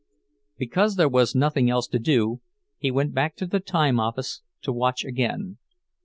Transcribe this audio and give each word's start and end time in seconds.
Because 0.57 0.95
there 0.95 1.07
was 1.07 1.35
nothing 1.35 1.69
else 1.69 1.85
to 1.89 1.99
do, 1.99 2.41
he 2.79 2.89
went 2.89 3.13
back 3.13 3.35
to 3.35 3.45
the 3.45 3.59
time 3.59 3.99
office 3.99 4.41
to 4.63 4.73
watch 4.73 5.05
again. 5.05 5.59